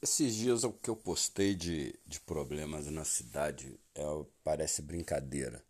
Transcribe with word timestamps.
Esses 0.00 0.32
dias 0.36 0.62
o 0.62 0.72
que 0.72 0.88
eu 0.88 0.94
postei 0.94 1.56
de, 1.56 1.92
de 2.06 2.20
problemas 2.20 2.86
na 2.86 3.04
cidade 3.04 3.80
é, 3.96 4.02
parece 4.44 4.80
brincadeira. 4.80 5.64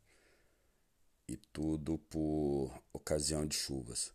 E 1.27 1.37
tudo 1.37 1.97
por 2.11 2.71
ocasião 2.93 3.46
de 3.46 3.56
chuvas. 3.56 4.12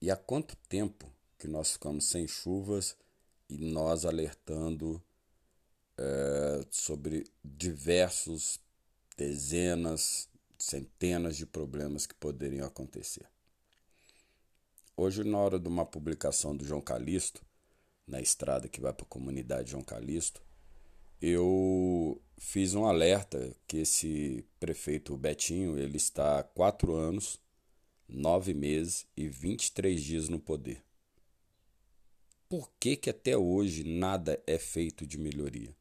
E 0.00 0.10
há 0.10 0.16
quanto 0.16 0.56
tempo 0.68 1.12
que 1.38 1.46
nós 1.46 1.72
ficamos 1.72 2.06
sem 2.06 2.26
chuvas 2.26 2.96
e 3.46 3.58
nós 3.58 4.06
alertando 4.06 5.02
é, 5.98 6.66
sobre 6.70 7.30
diversos, 7.44 8.58
dezenas, 9.18 10.30
centenas 10.58 11.36
de 11.36 11.44
problemas 11.44 12.06
que 12.06 12.14
poderiam 12.14 12.66
acontecer. 12.66 13.26
Hoje, 14.96 15.24
na 15.24 15.36
hora 15.38 15.58
de 15.58 15.68
uma 15.68 15.84
publicação 15.84 16.56
do 16.56 16.64
João 16.64 16.80
Calixto, 16.80 17.46
na 18.08 18.20
estrada 18.20 18.68
que 18.68 18.80
vai 18.80 18.92
para 18.92 19.04
a 19.04 19.08
comunidade 19.08 19.70
João 19.70 19.84
Calixto, 19.84 20.42
eu 21.20 22.20
fiz 22.38 22.74
um 22.74 22.86
alerta 22.86 23.54
que 23.66 23.78
esse 23.78 24.44
prefeito 24.58 25.16
Betinho 25.16 25.78
ele 25.78 25.96
está 25.96 26.38
há 26.38 26.42
quatro 26.42 26.94
anos, 26.94 27.38
nove 28.08 28.54
meses 28.54 29.06
e 29.16 29.28
23 29.28 30.02
dias 30.02 30.28
no 30.28 30.40
poder. 30.40 30.82
Por 32.48 32.70
que, 32.80 32.96
que 32.96 33.10
até 33.10 33.36
hoje 33.36 33.84
nada 33.84 34.42
é 34.46 34.58
feito 34.58 35.06
de 35.06 35.18
melhoria? 35.18 35.76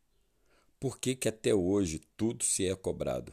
Por 0.80 1.00
que, 1.00 1.16
que 1.16 1.30
até 1.30 1.54
hoje 1.54 2.02
tudo 2.18 2.44
se 2.44 2.68
é 2.68 2.76
cobrado? 2.76 3.32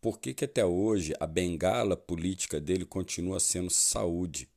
Por 0.00 0.18
que, 0.18 0.32
que 0.32 0.44
até 0.44 0.64
hoje 0.64 1.12
a 1.18 1.26
bengala 1.26 1.96
política 1.96 2.60
dele 2.60 2.86
continua 2.86 3.40
sendo 3.40 3.68
saúde? 3.68 4.48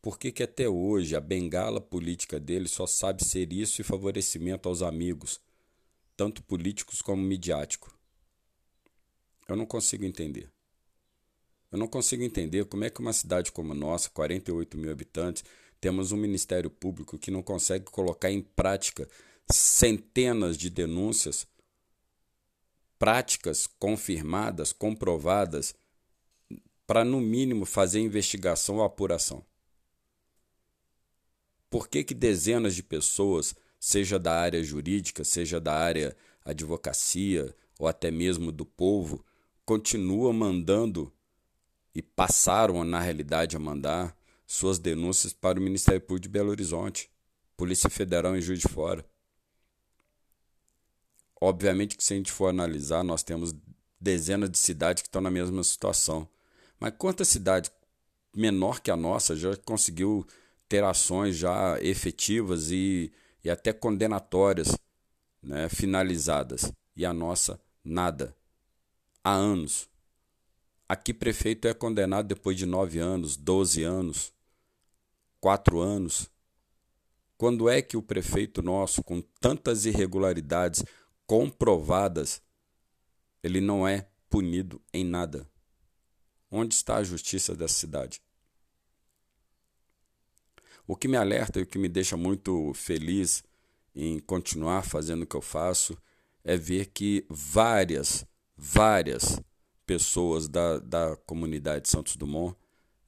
Por 0.00 0.18
que, 0.18 0.30
que 0.30 0.42
até 0.42 0.68
hoje 0.68 1.16
a 1.16 1.20
bengala 1.20 1.80
política 1.80 2.38
dele 2.38 2.68
só 2.68 2.86
sabe 2.86 3.24
ser 3.24 3.52
isso 3.52 3.80
e 3.80 3.84
favorecimento 3.84 4.68
aos 4.68 4.80
amigos, 4.80 5.40
tanto 6.16 6.42
políticos 6.42 7.02
como 7.02 7.22
midiáticos? 7.22 7.92
Eu 9.48 9.56
não 9.56 9.66
consigo 9.66 10.04
entender. 10.04 10.50
Eu 11.70 11.78
não 11.78 11.88
consigo 11.88 12.22
entender 12.22 12.64
como 12.66 12.84
é 12.84 12.90
que 12.90 13.00
uma 13.00 13.12
cidade 13.12 13.50
como 13.50 13.72
a 13.72 13.74
nossa, 13.74 14.08
48 14.10 14.78
mil 14.78 14.90
habitantes, 14.90 15.44
temos 15.80 16.12
um 16.12 16.16
Ministério 16.16 16.70
Público 16.70 17.18
que 17.18 17.30
não 17.30 17.42
consegue 17.42 17.86
colocar 17.86 18.30
em 18.30 18.40
prática 18.40 19.08
centenas 19.50 20.56
de 20.56 20.70
denúncias, 20.70 21.46
práticas 22.98 23.66
confirmadas, 23.66 24.72
comprovadas, 24.72 25.74
para 26.86 27.04
no 27.04 27.20
mínimo 27.20 27.66
fazer 27.66 28.00
investigação 28.00 28.76
ou 28.76 28.84
apuração. 28.84 29.44
Por 31.70 31.88
que, 31.88 32.02
que 32.02 32.14
dezenas 32.14 32.74
de 32.74 32.82
pessoas, 32.82 33.54
seja 33.78 34.18
da 34.18 34.32
área 34.38 34.62
jurídica, 34.62 35.24
seja 35.24 35.60
da 35.60 35.74
área 35.74 36.16
advocacia 36.44 37.54
ou 37.78 37.86
até 37.86 38.10
mesmo 38.10 38.50
do 38.50 38.64
povo, 38.64 39.24
continuam 39.64 40.32
mandando 40.32 41.12
e 41.94 42.02
passaram 42.02 42.82
na 42.84 43.00
realidade 43.00 43.56
a 43.56 43.60
mandar 43.60 44.16
suas 44.46 44.78
denúncias 44.78 45.32
para 45.32 45.58
o 45.58 45.62
Ministério 45.62 46.00
Público 46.00 46.22
de 46.22 46.28
Belo 46.28 46.50
Horizonte, 46.50 47.10
Polícia 47.56 47.90
Federal 47.90 48.36
em 48.36 48.40
Juiz 48.40 48.60
de 48.60 48.68
Fora. 48.68 49.04
Obviamente 51.40 51.96
que 51.96 52.02
se 52.02 52.14
a 52.14 52.16
gente 52.16 52.32
for 52.32 52.48
analisar, 52.48 53.04
nós 53.04 53.22
temos 53.22 53.54
dezenas 54.00 54.50
de 54.50 54.58
cidades 54.58 55.02
que 55.02 55.08
estão 55.08 55.20
na 55.20 55.30
mesma 55.30 55.62
situação. 55.62 56.28
Mas 56.80 56.94
quanta 56.96 57.24
cidade 57.24 57.70
menor 58.34 58.80
que 58.80 58.90
a 58.90 58.96
nossa 58.96 59.36
já 59.36 59.56
conseguiu 59.56 60.26
ter 60.68 60.84
ações 60.84 61.36
já 61.36 61.80
efetivas 61.80 62.70
e, 62.70 63.10
e 63.42 63.48
até 63.50 63.72
condenatórias 63.72 64.76
né, 65.42 65.68
finalizadas. 65.68 66.72
E 66.94 67.06
a 67.06 67.12
nossa, 67.12 67.60
nada. 67.82 68.36
Há 69.24 69.32
anos. 69.32 69.88
Aqui, 70.88 71.12
prefeito 71.12 71.68
é 71.68 71.74
condenado 71.74 72.28
depois 72.28 72.56
de 72.56 72.66
nove 72.66 72.98
anos, 72.98 73.36
doze 73.36 73.82
anos, 73.82 74.32
quatro 75.40 75.80
anos. 75.80 76.30
Quando 77.36 77.68
é 77.68 77.80
que 77.80 77.96
o 77.96 78.02
prefeito 78.02 78.62
nosso, 78.62 79.02
com 79.02 79.20
tantas 79.40 79.86
irregularidades 79.86 80.82
comprovadas, 81.26 82.42
ele 83.42 83.60
não 83.60 83.86
é 83.86 84.08
punido 84.28 84.80
em 84.92 85.04
nada? 85.04 85.46
Onde 86.50 86.74
está 86.74 86.96
a 86.96 87.04
justiça 87.04 87.54
dessa 87.54 87.74
cidade? 87.74 88.20
O 90.88 90.96
que 90.96 91.06
me 91.06 91.18
alerta 91.18 91.60
e 91.60 91.64
o 91.64 91.66
que 91.66 91.78
me 91.78 91.86
deixa 91.86 92.16
muito 92.16 92.72
feliz 92.72 93.44
em 93.94 94.18
continuar 94.18 94.82
fazendo 94.82 95.24
o 95.24 95.26
que 95.26 95.36
eu 95.36 95.42
faço 95.42 95.94
é 96.42 96.56
ver 96.56 96.86
que 96.86 97.26
várias, 97.28 98.26
várias 98.56 99.38
pessoas 99.84 100.48
da, 100.48 100.78
da 100.78 101.14
comunidade 101.26 101.90
Santos 101.90 102.16
Dumont 102.16 102.56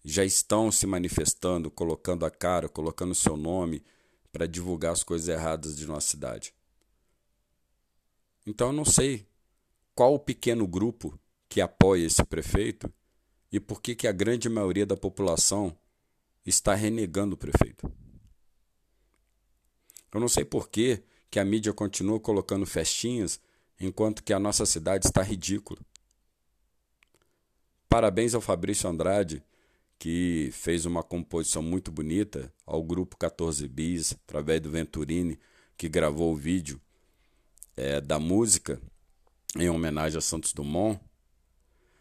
já 0.04 0.22
estão 0.22 0.70
se 0.70 0.86
manifestando, 0.86 1.70
colocando 1.70 2.26
a 2.26 2.30
cara, 2.30 2.68
colocando 2.68 3.14
seu 3.14 3.34
nome 3.34 3.82
para 4.30 4.46
divulgar 4.46 4.92
as 4.92 5.02
coisas 5.02 5.28
erradas 5.28 5.74
de 5.74 5.86
nossa 5.86 6.06
cidade. 6.06 6.52
Então 8.46 8.66
eu 8.66 8.72
não 8.74 8.84
sei 8.84 9.26
qual 9.94 10.12
o 10.12 10.18
pequeno 10.18 10.66
grupo 10.66 11.18
que 11.48 11.62
apoia 11.62 12.04
esse 12.04 12.22
prefeito 12.26 12.92
e 13.50 13.58
por 13.58 13.80
que, 13.80 13.94
que 13.94 14.06
a 14.06 14.12
grande 14.12 14.50
maioria 14.50 14.84
da 14.84 14.98
população 14.98 15.74
está 16.48 16.74
renegando 16.74 17.34
o 17.34 17.38
prefeito. 17.38 17.90
Eu 20.12 20.20
não 20.20 20.28
sei 20.28 20.44
por 20.44 20.68
que, 20.68 21.02
que 21.30 21.38
a 21.38 21.44
mídia 21.44 21.72
continua 21.72 22.18
colocando 22.18 22.66
festinhas 22.66 23.40
enquanto 23.78 24.22
que 24.22 24.32
a 24.32 24.38
nossa 24.38 24.66
cidade 24.66 25.06
está 25.06 25.22
ridícula. 25.22 25.80
Parabéns 27.88 28.34
ao 28.34 28.40
Fabrício 28.40 28.88
Andrade, 28.88 29.42
que 29.98 30.50
fez 30.52 30.86
uma 30.86 31.02
composição 31.02 31.62
muito 31.62 31.90
bonita, 31.90 32.52
ao 32.64 32.82
grupo 32.82 33.16
14 33.16 33.66
Bis, 33.68 34.12
através 34.12 34.60
do 34.60 34.70
Venturini, 34.70 35.38
que 35.76 35.88
gravou 35.88 36.32
o 36.32 36.36
vídeo 36.36 36.80
é, 37.76 38.00
da 38.00 38.18
música 38.18 38.80
em 39.56 39.68
homenagem 39.68 40.18
a 40.18 40.20
Santos 40.20 40.52
Dumont. 40.52 41.00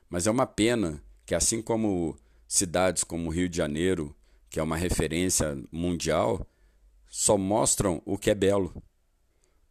Mas 0.09 0.27
é 0.27 0.31
uma 0.31 0.45
pena 0.45 1.03
que, 1.25 1.35
assim 1.35 1.61
como 1.61 2.17
cidades 2.47 3.03
como 3.03 3.29
Rio 3.29 3.49
de 3.49 3.57
Janeiro, 3.57 4.15
que 4.49 4.59
é 4.59 4.63
uma 4.63 4.77
referência 4.77 5.57
mundial, 5.71 6.45
só 7.07 7.37
mostram 7.37 8.01
o 8.05 8.17
que 8.17 8.29
é 8.29 8.35
belo. 8.35 8.81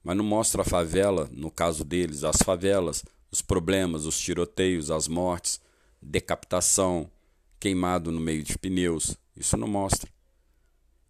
Mas 0.03 0.17
não 0.17 0.25
mostra 0.25 0.63
a 0.63 0.65
favela, 0.65 1.29
no 1.33 1.51
caso 1.51 1.85
deles, 1.85 2.25
as 2.25 2.37
favelas, 2.45 3.05
os 3.31 3.43
problemas, 3.43 4.07
os 4.07 4.19
tiroteios, 4.19 4.91
as 4.91 5.09
mortes, 5.09 5.61
decapitação, 6.01 7.11
queimado 7.59 8.11
no 8.13 8.21
meio 8.21 8.43
de 8.43 8.57
pneus. 8.57 9.17
Isso 9.37 9.57
não 9.57 9.69
mostra. 9.69 10.11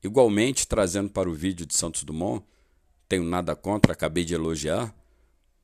Igualmente, 0.03 0.67
trazendo 0.67 1.11
para 1.11 1.29
o 1.29 1.35
vídeo 1.35 1.67
de 1.67 1.75
Santos 1.75 2.05
Dumont, 2.05 2.45
tenho 3.09 3.25
nada 3.25 3.57
contra, 3.57 3.93
acabei 3.93 4.25
de 4.25 4.35
elogiar, 4.35 4.95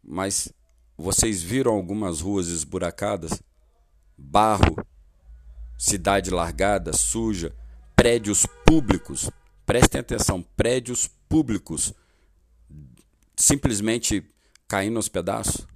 mas 0.03 0.53
vocês 0.97 1.43
viram 1.43 1.73
algumas 1.73 2.21
ruas 2.21 2.49
esburacadas? 2.49 3.43
Barro, 4.17 4.77
cidade 5.77 6.31
largada, 6.31 6.93
suja, 6.93 7.55
prédios 8.05 8.45
públicos, 8.67 9.31
prestem 9.65 10.03
atenção, 10.03 10.43
prédios 10.43 11.09
públicos 11.27 11.95
simplesmente 13.35 14.23
caindo 14.69 14.97
aos 14.97 15.09
pedaços. 15.09 15.67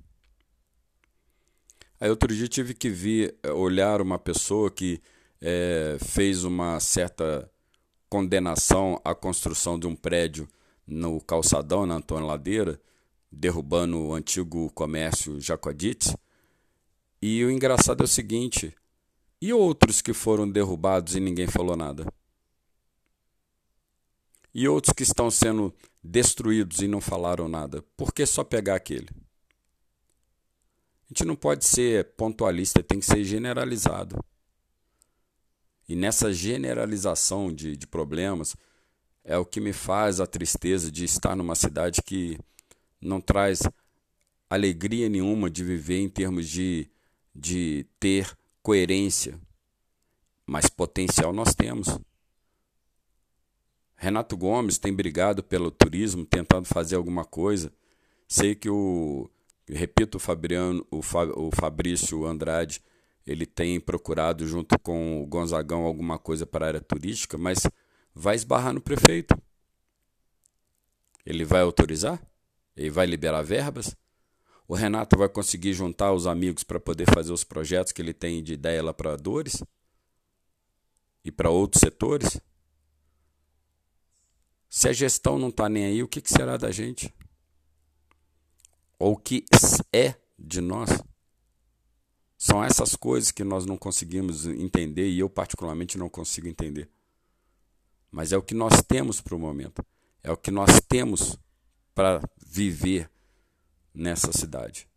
Aí 1.99 2.11
outro 2.11 2.35
dia 2.35 2.47
tive 2.47 2.75
que 2.75 2.91
vir 2.91 3.35
eh, 3.43 3.51
olhar 3.51 4.03
uma 4.03 4.19
pessoa 4.19 4.71
que 4.71 5.01
é, 5.41 5.97
fez 6.05 6.45
uma 6.45 6.79
certa 6.81 7.51
condenação 8.11 9.01
à 9.03 9.15
construção 9.15 9.79
de 9.79 9.87
um 9.87 9.97
prédio 9.97 10.47
no 10.87 11.23
calçadão, 11.23 11.87
na 11.87 11.95
Antônio 11.95 12.27
Ladeira, 12.27 12.79
derrubando 13.33 13.99
o 13.99 14.13
antigo 14.13 14.71
comércio 14.75 15.41
Jacodite. 15.41 16.15
E 17.23 17.43
o 17.43 17.51
engraçado 17.51 18.03
é 18.03 18.05
o 18.05 18.07
seguinte: 18.07 18.77
e 19.41 19.51
outros 19.51 20.03
que 20.03 20.13
foram 20.13 20.47
derrubados 20.47 21.17
e 21.17 21.21
ninguém 21.21 21.47
falou 21.47 21.75
nada? 21.75 22.18
E 24.59 24.67
outros 24.67 24.93
que 24.93 25.05
estão 25.05 25.31
sendo 25.31 25.73
destruídos 26.03 26.81
e 26.81 26.89
não 26.89 27.01
falaram 27.01 27.47
nada. 27.47 27.85
Por 27.97 28.13
que 28.13 28.27
só 28.27 28.43
pegar 28.43 28.75
aquele? 28.75 29.07
A 29.09 31.09
gente 31.11 31.25
não 31.25 31.37
pode 31.37 31.65
ser 31.65 32.07
pontualista, 32.17 32.83
tem 32.83 32.99
que 32.99 33.07
ser 33.07 33.23
generalizado. 33.23 34.19
E 35.89 35.95
nessa 35.95 36.33
generalização 36.33 37.53
de, 37.53 37.77
de 37.77 37.87
problemas 37.87 38.57
é 39.23 39.39
o 39.39 39.47
que 39.47 39.61
me 39.61 39.73
faz 39.73 40.19
a 40.19 40.27
tristeza 40.27 40.91
de 40.91 41.05
estar 41.05 41.37
numa 41.37 41.55
cidade 41.55 42.03
que 42.03 42.37
não 43.01 43.21
traz 43.21 43.63
alegria 44.51 45.09
nenhuma 45.09 45.49
de 45.49 45.63
viver 45.63 46.01
em 46.01 46.09
termos 46.09 46.49
de, 46.49 46.91
de 47.33 47.87
ter 48.01 48.37
coerência. 48.61 49.39
Mas 50.45 50.69
potencial 50.69 51.33
nós 51.33 51.55
temos. 51.55 51.97
Renato 54.01 54.37
Gomes 54.37 54.79
tem 54.79 54.93
brigado 54.95 55.43
pelo 55.43 55.73
turismo, 55.73 56.25
tentando 56.25 56.67
fazer 56.67 56.95
alguma 56.95 57.25
coisa. 57.25 57.73
Sei 58.29 58.55
que 58.55 58.71
o, 58.71 59.29
repito, 59.69 60.19
o 60.19 60.21
Fabriano, 60.21 60.87
o, 60.89 60.99
o 60.99 61.51
Fabrício 61.51 62.25
Andrade, 62.25 62.81
ele 63.27 63.45
tem 63.45 63.81
procurado 63.81 64.47
junto 64.47 64.79
com 64.79 65.21
o 65.21 65.27
Gonzagão 65.27 65.83
alguma 65.83 66.17
coisa 66.17 66.47
para 66.47 66.65
a 66.65 66.69
área 66.69 66.81
turística, 66.81 67.37
mas 67.37 67.67
vai 68.15 68.37
esbarrar 68.37 68.73
no 68.73 68.81
prefeito. 68.81 69.37
Ele 71.27 71.45
vai 71.45 71.63
autorizar? 71.63 72.23
Ele 72.77 72.91
vai 72.91 73.05
liberar 73.05 73.43
verbas? 73.43 73.97
O 74.69 74.77
Renato 74.77 75.19
vai 75.19 75.29
conseguir 75.29 75.73
juntar 75.73 76.13
os 76.13 76.25
amigos 76.25 76.63
para 76.63 76.79
poder 76.79 77.07
fazer 77.13 77.33
os 77.33 77.43
projetos 77.43 77.93
que 77.93 78.01
ele 78.01 78.15
tem 78.15 78.45
de 78.45 78.53
ideia 78.53 78.81
lá 78.81 78.95
para 78.95 79.17
Dores? 79.17 79.61
E 81.25 81.33
para 81.33 81.51
outros 81.51 81.81
setores? 81.81 82.41
Se 84.69 84.89
a 84.89 84.93
gestão 84.93 85.39
não 85.39 85.49
está 85.49 85.69
nem 85.69 85.87
aí, 85.87 86.03
o 86.03 86.09
que, 86.09 86.21
que 86.21 86.31
será 86.31 86.57
da 86.57 86.71
gente? 86.71 87.15
Ou 88.99 89.13
o 89.13 89.17
que 89.17 89.45
é 89.93 90.15
de 90.39 90.61
nós? 90.61 90.91
São 92.37 92.63
essas 92.63 92.95
coisas 92.95 93.31
que 93.31 93.43
nós 93.43 93.65
não 93.65 93.77
conseguimos 93.77 94.47
entender 94.47 95.09
e 95.09 95.19
eu, 95.19 95.29
particularmente, 95.29 95.99
não 95.99 96.09
consigo 96.09 96.47
entender. 96.47 96.89
Mas 98.11 98.33
é 98.33 98.37
o 98.37 98.43
que 98.43 98.55
nós 98.55 98.83
temos 98.83 99.21
para 99.21 99.35
o 99.35 99.39
momento. 99.39 99.85
É 100.23 100.31
o 100.31 100.37
que 100.37 100.51
nós 100.51 100.81
temos 100.89 101.39
para 101.95 102.21
viver 102.37 103.11
nessa 103.93 104.33
cidade. 104.33 104.89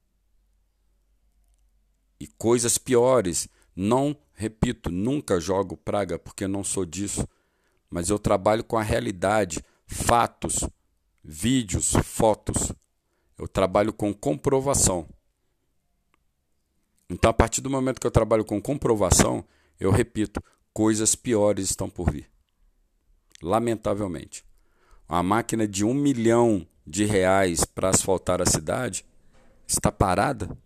E 2.20 2.28
coisas 2.28 2.78
piores. 2.78 3.48
Não, 3.76 4.16
repito, 4.34 4.92
nunca 4.92 5.40
jogo 5.40 5.76
praga 5.78 6.20
porque 6.20 6.48
não 6.48 6.64
sou 6.64 6.86
disso. 6.86 7.28
Mas 7.92 8.10
eu 8.10 8.18
trabalho 8.18 8.64
com 8.64 8.78
a 8.78 8.82
realidade, 8.82 9.64
fatos, 9.86 10.66
vídeos, 11.22 11.92
fotos. 12.06 12.72
Eu 13.38 13.50
trabalho 13.50 13.92
com 13.92 14.14
comprovação. 14.14 15.08
Então, 17.10 17.30
a 17.30 17.34
partir 17.34 17.60
do 17.60 17.70
momento 17.70 18.00
que 18.00 18.08
eu 18.08 18.12
trabalho 18.12 18.46
com 18.46 18.62
comprovação, 18.62 19.44
eu 19.78 19.92
repito, 19.92 20.42
coisas 20.74 21.14
piores 21.14 21.70
estão 21.70 21.90
por 21.90 22.10
vir. 22.10 22.32
Lamentavelmente. 23.44 24.46
Uma 25.10 25.22
máquina 25.22 25.68
de 25.68 25.84
um 25.84 25.94
milhão 25.94 26.66
de 26.88 27.04
reais 27.04 27.66
para 27.66 27.90
asfaltar 27.90 28.42
a 28.42 28.46
cidade 28.46 29.06
está 29.68 29.92
parada, 29.92 30.58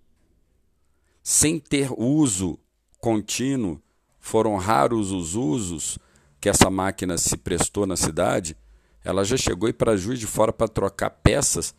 sem 1.24 1.60
ter 1.60 1.92
uso 1.92 2.60
contínuo. 3.00 3.82
Foram 4.20 4.56
raros 4.58 5.12
os 5.12 5.34
usos 5.34 5.98
que 6.46 6.50
essa 6.50 6.70
máquina 6.70 7.18
se 7.18 7.36
prestou 7.38 7.88
na 7.88 7.98
cidade. 7.98 8.56
Ela 9.04 9.24
já 9.24 9.36
chegou 9.36 9.68
e 9.68 9.74
para 9.74 9.98
Juiz 9.98 10.20
de 10.20 10.28
Fora 10.28 10.54
para 10.54 10.68
trocar 10.68 11.10
peças. 11.10 11.74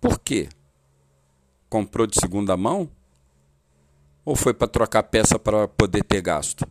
Por 0.00 0.18
quê? 0.18 0.48
Comprou 1.68 2.06
de 2.06 2.18
segunda 2.18 2.56
mão? 2.56 2.90
Ou 4.24 4.34
foi 4.34 4.54
para 4.54 4.66
trocar 4.66 5.02
peça 5.02 5.38
para 5.38 5.68
poder 5.68 6.02
ter 6.04 6.22
gasto? 6.22 6.66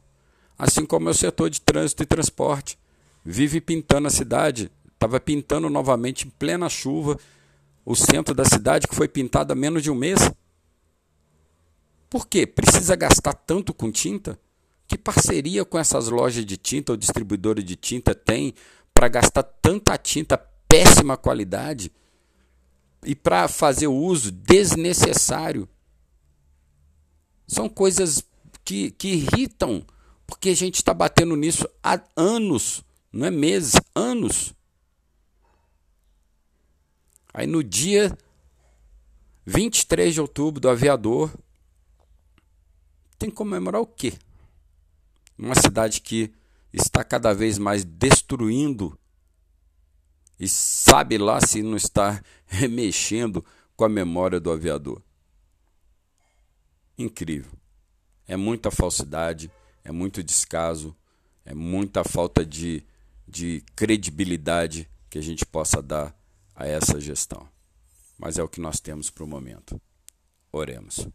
Assim 0.58 0.84
como 0.84 1.10
é 1.10 1.12
o 1.12 1.14
setor 1.14 1.52
de 1.52 1.62
trânsito 1.62 2.02
e 2.02 2.08
transporte. 2.08 2.76
Vive 3.24 3.62
pintando 3.62 4.08
a 4.08 4.12
cidade, 4.12 4.72
Estava 4.94 5.20
pintando 5.20 5.70
novamente 5.70 6.26
em 6.26 6.32
plena 6.32 6.68
chuva 6.70 7.20
o 7.86 7.96
centro 7.96 8.34
da 8.34 8.46
cidade 8.46 8.88
que 8.88 8.96
foi 8.96 9.08
pintado 9.08 9.54
há 9.54 9.56
menos 9.56 9.84
de 9.84 9.92
um 9.92 9.96
mês. 9.96 10.20
Por 12.10 12.28
quê? 12.28 12.48
Precisa 12.48 12.96
gastar 12.96 13.34
tanto 13.34 13.76
com 13.76 13.92
tinta? 13.92 14.40
Que 14.88 14.98
parceria 14.98 15.66
com 15.66 15.78
essas 15.78 16.08
lojas 16.08 16.46
de 16.46 16.56
tinta 16.56 16.94
ou 16.94 16.98
distribuidores 16.98 17.64
de 17.66 17.76
tinta 17.76 18.16
tem 18.16 18.54
para 18.94 19.10
gastar 19.10 19.44
tanta 19.44 19.98
tinta 19.98 20.38
péssima 20.38 21.18
qualidade 21.18 21.92
e 23.04 23.14
para 23.14 23.50
fazer 23.50 23.88
o 23.88 23.94
uso 23.94 24.32
desnecessário? 24.32 25.68
São 27.46 27.68
coisas 27.68 28.24
que, 28.64 28.92
que 28.92 29.10
irritam, 29.10 29.86
porque 30.26 30.50
a 30.50 30.56
gente 30.56 30.76
está 30.76 30.94
batendo 30.94 31.36
nisso 31.36 31.68
há 31.84 32.02
anos, 32.16 32.84
não 33.12 33.26
é 33.26 33.32
meses, 33.32 33.74
anos. 33.94 34.54
Aí 37.34 37.46
no 37.46 37.62
dia 37.62 38.18
23 39.46 40.14
de 40.14 40.22
outubro 40.22 40.60
do 40.60 40.70
aviador, 40.70 41.32
tem 43.20 43.30
que 43.30 43.36
comemorar 43.36 43.82
o 43.82 43.86
quê? 43.86 44.14
Uma 45.38 45.56
cidade 45.56 46.02
que 46.02 46.34
está 46.74 47.04
cada 47.04 47.34
vez 47.34 47.58
mais 47.58 47.84
destruindo 47.84 48.98
e 50.40 50.48
sabe 50.48 51.18
lá 51.18 51.42
se 51.42 51.62
não 51.62 51.76
está 51.76 52.22
remexendo 52.46 53.44
com 53.76 53.86
a 53.86 53.90
memória 53.90 54.40
do 54.40 54.52
aviador. 54.52 55.02
Incrível. 56.98 57.52
É 58.28 58.36
muita 58.36 58.72
falsidade, 58.72 59.52
é 59.84 59.92
muito 59.92 60.24
descaso, 60.24 60.96
é 61.46 61.54
muita 61.54 62.04
falta 62.04 62.46
de, 62.46 62.84
de 63.28 63.64
credibilidade 63.76 64.90
que 65.10 65.18
a 65.18 65.22
gente 65.22 65.46
possa 65.46 65.82
dar 65.82 66.16
a 66.56 66.68
essa 66.68 67.00
gestão. 67.00 67.48
Mas 68.18 68.38
é 68.38 68.44
o 68.44 68.50
que 68.50 68.60
nós 68.60 68.80
temos 68.80 69.10
para 69.10 69.24
o 69.24 69.28
momento. 69.28 69.80
Oremos. 70.52 71.08